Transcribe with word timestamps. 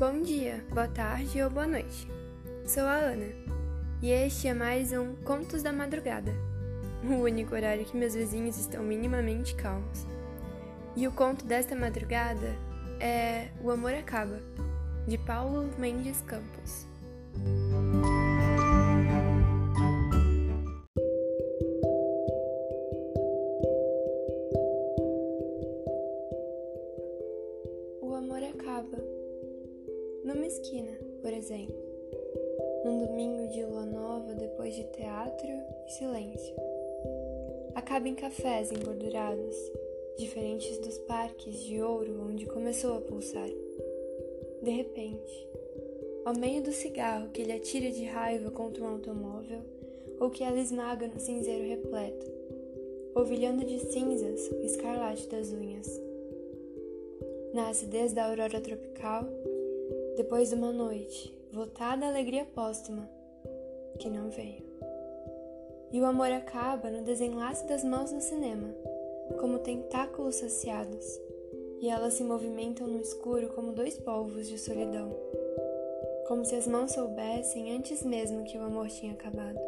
Bom 0.00 0.22
dia, 0.22 0.64
boa 0.70 0.88
tarde 0.88 1.42
ou 1.42 1.50
boa 1.50 1.66
noite. 1.66 2.08
Sou 2.64 2.84
a 2.84 2.94
Ana 2.94 3.26
e 4.00 4.10
este 4.10 4.48
é 4.48 4.54
mais 4.54 4.94
um 4.94 5.14
Contos 5.16 5.62
da 5.62 5.74
Madrugada, 5.74 6.32
o 7.04 7.16
único 7.16 7.54
horário 7.54 7.84
que 7.84 7.98
meus 7.98 8.14
vizinhos 8.14 8.58
estão 8.58 8.82
minimamente 8.82 9.54
calmos. 9.54 10.06
E 10.96 11.06
o 11.06 11.12
conto 11.12 11.44
desta 11.44 11.76
madrugada 11.76 12.56
é 12.98 13.48
O 13.62 13.70
Amor 13.70 13.92
Acaba, 13.92 14.40
de 15.06 15.18
Paulo 15.18 15.68
Mendes 15.78 16.22
Campos. 16.22 16.86
O 28.00 28.14
amor 28.14 28.42
acaba. 28.42 29.19
Numa 30.24 30.46
esquina, 30.46 30.92
por 31.22 31.32
exemplo. 31.32 31.74
Num 32.84 32.98
domingo 33.06 33.48
de 33.48 33.64
lua 33.64 33.84
nova 33.84 34.34
depois 34.34 34.74
de 34.74 34.84
teatro 34.84 35.48
e 35.86 35.92
silêncio. 35.92 36.54
Acaba 37.74 38.08
em 38.08 38.14
cafés 38.14 38.70
engordurados, 38.70 39.56
diferentes 40.18 40.78
dos 40.78 40.98
parques 40.98 41.54
de 41.64 41.80
ouro 41.82 42.28
onde 42.28 42.46
começou 42.46 42.96
a 42.96 43.00
pulsar. 43.00 43.48
De 44.62 44.70
repente, 44.70 45.48
ao 46.24 46.34
meio 46.34 46.62
do 46.62 46.72
cigarro 46.72 47.30
que 47.30 47.42
ele 47.42 47.52
atira 47.52 47.90
de 47.90 48.04
raiva 48.04 48.50
contra 48.50 48.84
um 48.84 48.88
automóvel 48.88 49.60
ou 50.18 50.30
que 50.30 50.44
ela 50.44 50.60
esmaga 50.60 51.08
no 51.08 51.18
cinzeiro 51.18 51.68
repleto, 51.68 52.26
polvilhando 53.14 53.64
de 53.64 53.78
cinzas 53.78 54.50
o 54.50 54.64
escarlate 54.64 55.28
das 55.28 55.52
unhas 55.52 56.00
na 57.52 57.68
acidez 57.68 58.12
da 58.12 58.26
aurora 58.26 58.60
tropical, 58.60 59.24
depois 60.20 60.50
de 60.50 60.54
uma 60.54 60.70
noite 60.70 61.34
votada 61.50 62.04
à 62.04 62.10
alegria 62.10 62.44
póstuma, 62.44 63.08
que 63.98 64.10
não 64.10 64.28
veio. 64.28 64.62
E 65.90 65.98
o 65.98 66.04
amor 66.04 66.30
acaba 66.30 66.90
no 66.90 67.02
desenlace 67.02 67.66
das 67.66 67.82
mãos 67.82 68.12
no 68.12 68.20
cinema, 68.20 68.68
como 69.40 69.60
tentáculos 69.60 70.34
saciados, 70.34 71.18
e 71.80 71.88
elas 71.88 72.12
se 72.12 72.22
movimentam 72.22 72.86
no 72.86 73.00
escuro 73.00 73.48
como 73.54 73.72
dois 73.72 73.96
polvos 73.96 74.46
de 74.46 74.58
solidão, 74.58 75.16
como 76.28 76.44
se 76.44 76.54
as 76.54 76.66
mãos 76.66 76.92
soubessem 76.92 77.74
antes 77.74 78.04
mesmo 78.04 78.44
que 78.44 78.58
o 78.58 78.62
amor 78.62 78.88
tinha 78.88 79.14
acabado. 79.14 79.58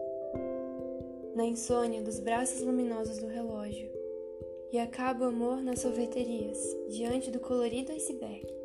Na 1.34 1.46
insônia 1.46 2.02
dos 2.02 2.20
braços 2.20 2.60
luminosos 2.60 3.16
do 3.16 3.26
relógio, 3.26 3.90
e 4.70 4.78
acaba 4.78 5.24
o 5.24 5.28
amor 5.28 5.62
nas 5.62 5.80
sorveterias, 5.80 6.58
diante 6.90 7.30
do 7.30 7.40
colorido 7.40 7.90
iceberg, 7.92 8.61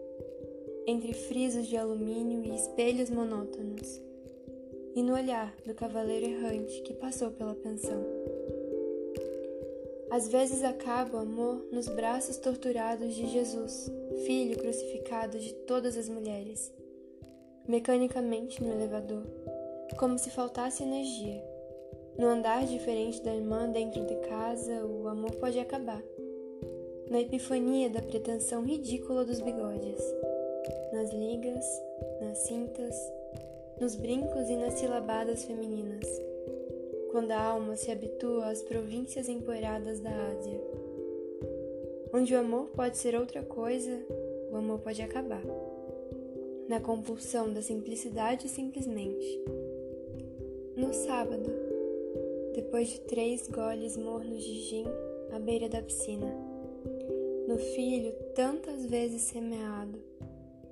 entre 0.88 1.13
frisos 1.13 1.67
de 1.67 1.75
alumínio 1.77 2.43
e 2.43 2.55
espelhos 2.55 3.09
monótonos, 3.09 4.02
e 4.95 5.03
no 5.03 5.13
olhar 5.13 5.53
do 5.66 5.75
cavaleiro 5.75 6.25
errante 6.25 6.81
que 6.81 6.93
passou 6.93 7.30
pela 7.30 7.53
pensão. 7.53 8.03
Às 10.09 10.30
vezes 10.30 10.63
acaba 10.63 11.17
o 11.17 11.21
amor 11.21 11.67
nos 11.71 11.88
braços 11.89 12.38
torturados 12.38 13.13
de 13.13 13.27
Jesus, 13.27 13.91
filho 14.25 14.58
crucificado 14.58 15.38
de 15.38 15.53
todas 15.53 15.97
as 15.97 16.08
mulheres, 16.08 16.73
mecanicamente 17.67 18.63
no 18.63 18.71
elevador, 18.71 19.27
como 19.99 20.17
se 20.17 20.31
faltasse 20.31 20.81
energia 20.81 21.43
no 22.17 22.25
andar 22.25 22.65
diferente 22.65 23.21
da 23.21 23.35
irmã 23.35 23.69
dentro 23.69 24.03
de 24.03 24.15
casa, 24.27 24.83
o 24.83 25.08
amor 25.08 25.30
pode 25.35 25.59
acabar. 25.59 26.02
Na 27.11 27.21
epifania 27.21 27.91
da 27.91 28.02
pretensão 28.02 28.63
ridícula 28.63 29.23
dos 29.23 29.39
bigodes, 29.39 30.02
nas 30.92 31.12
ligas, 31.12 31.66
nas 32.22 32.38
cintas, 32.40 32.96
nos 33.80 33.96
brincos 33.96 34.50
e 34.50 34.56
nas 34.56 34.73
silabadas 34.73 35.44
femininas, 35.44 36.08
quando 37.11 37.32
a 37.32 37.42
alma 37.42 37.76
se 37.76 37.92
habitua 37.92 38.48
às 38.48 38.61
províncias 38.61 39.30
empoeiradas 39.30 40.00
da 40.00 40.10
Ásia. 40.10 40.61
Onde 42.14 42.33
o 42.33 42.39
amor 42.39 42.70
pode 42.70 42.98
ser 42.98 43.16
outra 43.16 43.44
coisa, 43.44 44.00
o 44.52 44.56
amor 44.56 44.80
pode 44.80 45.02
acabar. 45.02 45.44
Na 46.67 46.80
compulsão 46.80 47.52
da 47.54 47.61
simplicidade 47.61 48.50
simplesmente. 48.50 49.42
No 50.76 50.94
sábado, 50.94 51.50
depois 52.54 52.88
de 52.89 53.02
três 53.02 53.48
goles 53.48 53.95
mornos 53.95 54.44
de 54.44 54.54
gin 54.61 54.86
à 55.32 55.39
beira 55.39 55.70
da 55.70 55.82
piscina. 55.82 56.33
No 57.48 57.58
filho 57.58 58.11
tantas 58.33 58.86
vezes 58.86 59.22
semeado, 59.22 60.00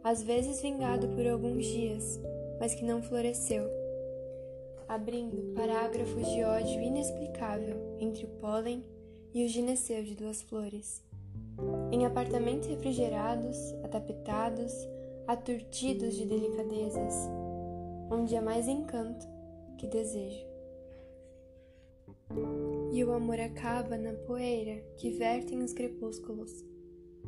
às 0.05 0.21
vezes 0.21 0.61
vingado 0.61 1.07
por 1.07 1.25
alguns 1.25 1.65
dias, 1.65 2.21
mas 2.59 2.75
que 2.75 2.85
não 2.85 3.01
floresceu, 3.01 3.67
abrindo 4.87 5.51
parágrafos 5.55 6.27
de 6.27 6.43
ódio 6.43 6.79
inexplicável 6.79 7.97
entre 7.99 8.23
o 8.23 8.27
pólen 8.39 8.85
e 9.33 9.43
o 9.43 9.49
gineceu 9.49 10.03
de 10.03 10.13
duas 10.13 10.43
flores. 10.43 11.03
Em 11.91 12.05
apartamentos 12.05 12.67
refrigerados, 12.67 13.57
atapetados, 13.83 14.71
aturtidos 15.25 16.13
de 16.13 16.27
delicadezas, 16.27 17.27
onde 18.11 18.35
há 18.35 18.41
mais 18.43 18.67
encanto 18.67 19.25
que 19.75 19.87
desejo. 19.87 20.45
E 22.91 23.03
o 23.03 23.11
amor 23.11 23.39
acaba 23.39 23.97
na 23.97 24.13
poeira 24.13 24.83
que 24.97 25.09
vertem 25.09 25.63
os 25.63 25.73
crepúsculos, 25.73 26.63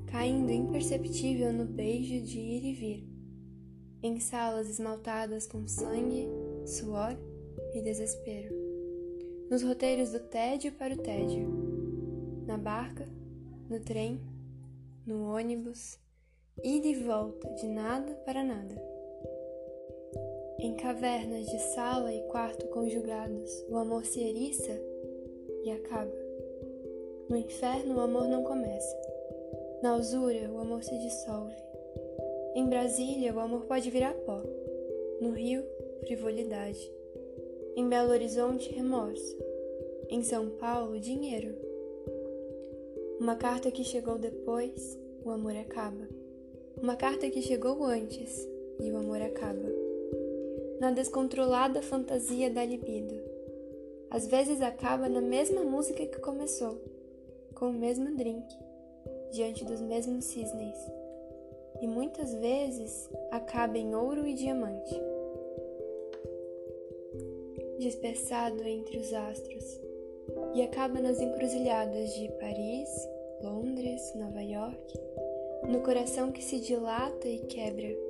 caindo 0.06 0.52
imperceptível 0.52 1.52
no 1.52 1.66
beijo 1.66 2.22
de 2.26 2.40
ir 2.40 2.66
e 2.66 2.74
vir, 2.74 3.10
em 4.04 4.20
salas 4.20 4.70
esmaltadas 4.70 5.48
com 5.48 5.68
sangue, 5.68 6.28
suor 6.66 7.18
e 7.74 7.82
desespero, 7.82 8.56
nos 9.50 9.64
roteiros 9.64 10.12
do 10.12 10.20
tédio 10.20 10.72
para 10.74 10.94
o 10.94 10.98
tédio, 10.98 11.48
na 12.46 12.58
barca, 12.58 13.08
no 13.70 13.80
trem, 13.80 14.22
no 15.06 15.34
ônibus, 15.34 16.00
ida 16.64 16.88
e 16.88 16.96
volta 16.96 17.50
de 17.56 17.68
nada 17.68 18.14
para 18.26 18.44
nada. 18.44 18.76
Em 20.60 20.76
cavernas 20.76 21.46
de 21.46 21.60
sala 21.76 22.14
e 22.14 22.22
quarto 22.30 22.68
conjugados, 22.70 23.66
o 23.70 23.78
amor 23.78 24.06
se 24.06 24.20
eriça 24.20 24.72
e 25.64 25.72
acaba. 25.72 26.12
No 27.30 27.36
inferno, 27.36 27.98
o 27.98 28.00
amor 28.00 28.28
não 28.28 28.44
começa. 28.44 29.17
Na 29.82 29.96
usura, 29.96 30.50
o 30.52 30.60
amor 30.60 30.84
se 30.84 30.98
dissolve. 30.98 31.56
Em 32.56 32.66
Brasília, 32.66 33.34
o 33.34 33.40
amor 33.40 33.66
pode 33.66 33.90
virar 33.90 34.14
pó. 34.26 34.42
No 35.22 35.32
Rio, 35.32 35.64
frivolidade. 36.02 36.92
Em 37.76 37.88
Belo 37.88 38.12
Horizonte, 38.12 38.74
remorso. 38.74 39.38
Em 40.10 40.24
São 40.24 40.50
Paulo, 40.52 41.00
dinheiro. 41.00 41.56
Uma 43.20 43.36
carta 43.36 43.70
que 43.72 43.84
chegou 43.84 44.18
depois, 44.18 44.98
o 45.24 45.30
amor 45.30 45.56
acaba. 45.56 46.08
Uma 46.82 46.96
carta 46.96 47.30
que 47.30 47.42
chegou 47.42 47.84
antes, 47.84 48.48
e 48.80 48.92
o 48.92 48.98
amor 48.98 49.22
acaba 49.22 49.88
na 50.80 50.92
descontrolada 50.92 51.82
fantasia 51.82 52.50
da 52.50 52.64
libido. 52.64 53.16
Às 54.10 54.28
vezes 54.28 54.62
acaba 54.62 55.10
na 55.10 55.22
mesma 55.22 55.64
música 55.64 56.06
que 56.06 56.20
começou, 56.20 56.80
com 57.56 57.70
o 57.70 57.74
mesmo 57.74 58.16
drink, 58.16 58.46
diante 59.32 59.66
dos 59.66 59.82
mesmos 59.82 60.26
cisnes. 60.26 60.78
E 61.82 61.88
muitas 61.88 62.34
vezes 62.34 63.10
acaba 63.32 63.78
em 63.78 63.94
ouro 63.96 64.26
e 64.26 64.34
diamante, 64.34 64.96
dispersado 67.80 68.64
entre 68.64 68.98
os 68.98 69.14
astros, 69.14 69.80
e 70.54 70.62
acaba 70.62 71.00
nas 71.00 71.22
encruzilhadas 71.22 72.14
de 72.16 72.30
Paris, 72.40 72.90
Londres, 73.44 74.14
Nova 74.16 74.42
York, 74.42 74.94
no 75.68 75.82
coração 75.82 76.32
que 76.32 76.44
se 76.44 76.60
dilata 76.60 77.28
e 77.28 77.40
quebra 77.40 78.08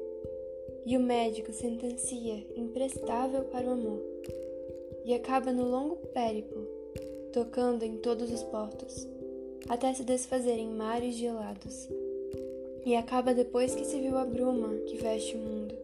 e 0.88 0.96
o 0.96 1.02
médico 1.02 1.52
sentencia 1.52 2.48
imprestável 2.56 3.44
para 3.44 3.68
o 3.68 3.72
amor, 3.72 4.02
e 5.04 5.14
acaba 5.14 5.52
no 5.52 5.70
longo 5.70 5.98
périplo, 6.14 6.66
tocando 7.34 7.84
em 7.84 7.98
todos 7.98 8.32
os 8.32 8.42
portos, 8.44 9.06
até 9.70 9.94
se 9.94 10.04
desfazer 10.04 10.58
em 10.58 10.70
mares 10.70 11.16
gelados, 11.16 11.88
e 12.86 12.96
acaba 12.96 13.34
depois 13.34 13.76
que 13.76 13.86
se 13.86 14.00
viu 14.00 14.18
a 14.18 14.26
bruma 14.26 14.70
que 14.86 14.96
veste 14.96 15.36
o 15.36 15.40
mundo, 15.40 15.76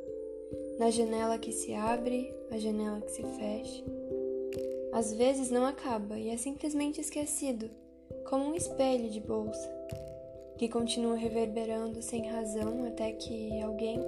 na 0.79 0.89
janela 0.89 1.37
que 1.37 1.51
se 1.51 1.73
abre, 1.73 2.33
a 2.49 2.57
janela 2.57 3.01
que 3.01 3.11
se 3.11 3.23
fecha. 3.23 3.83
Às 4.93 5.13
vezes 5.13 5.49
não 5.49 5.65
acaba 5.65 6.17
e 6.17 6.29
é 6.29 6.37
simplesmente 6.37 7.01
esquecido, 7.01 7.69
como 8.29 8.45
um 8.45 8.55
espelho 8.55 9.09
de 9.09 9.19
bolsa, 9.19 9.69
que 10.57 10.69
continua 10.69 11.15
reverberando 11.15 12.01
sem 12.01 12.27
razão 12.27 12.85
até 12.85 13.11
que 13.11 13.61
alguém 13.61 13.99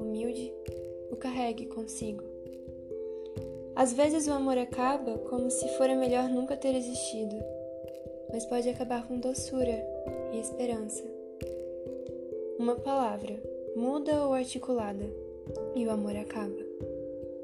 humilde, 0.00 0.52
o 1.10 1.16
carregue 1.16 1.66
consigo. 1.66 2.24
Às 3.76 3.92
vezes 3.92 4.26
o 4.26 4.32
amor 4.32 4.58
acaba 4.58 5.18
como 5.18 5.50
se 5.50 5.68
fora 5.76 5.94
melhor 5.94 6.28
nunca 6.28 6.56
ter 6.56 6.74
existido, 6.74 7.36
mas 8.32 8.44
pode 8.46 8.68
acabar 8.68 9.06
com 9.06 9.18
doçura 9.18 9.84
e 10.32 10.40
esperança. 10.40 11.04
Uma 12.58 12.76
palavra, 12.76 13.40
muda 13.76 14.24
ou 14.24 14.32
articulada, 14.32 15.04
e 15.74 15.86
o 15.86 15.90
amor 15.90 16.16
acaba. 16.16 16.58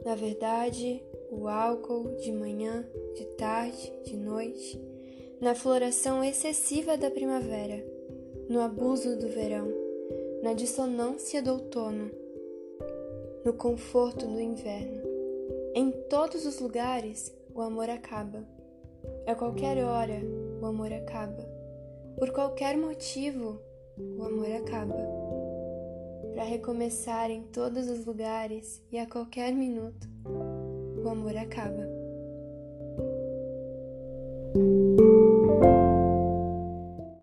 Na 0.04 0.14
verdade, 0.14 1.02
o 1.30 1.48
álcool 1.48 2.16
de 2.16 2.32
manhã, 2.32 2.86
de 3.14 3.24
tarde, 3.36 3.92
de 4.04 4.16
noite, 4.16 4.80
na 5.40 5.54
floração 5.54 6.24
excessiva 6.24 6.96
da 6.96 7.10
primavera, 7.10 7.84
no 8.48 8.60
abuso 8.60 9.16
do 9.16 9.28
verão, 9.28 9.68
na 10.42 10.52
dissonância 10.52 11.42
do 11.42 11.52
outono, 11.52 12.10
no 13.44 13.52
conforto 13.52 14.26
do 14.26 14.40
inverno. 14.40 15.02
Em 15.74 15.90
todos 16.08 16.46
os 16.46 16.58
lugares, 16.58 17.34
o 17.54 17.60
amor 17.60 17.90
acaba. 17.90 18.44
A 19.26 19.34
qualquer 19.34 19.84
hora, 19.84 20.20
o 20.60 20.66
amor 20.66 20.92
acaba. 20.92 21.48
Por 22.18 22.30
qualquer 22.32 22.76
motivo, 22.76 23.60
o 23.96 24.22
amor 24.22 24.50
acaba. 24.52 24.96
Para 26.32 26.44
recomeçar 26.44 27.30
em 27.30 27.42
todos 27.42 27.88
os 27.88 28.04
lugares 28.04 28.82
e 28.90 28.98
a 28.98 29.06
qualquer 29.06 29.52
minuto, 29.52 30.08
o 31.04 31.08
amor 31.08 31.36
acaba. 31.36 31.88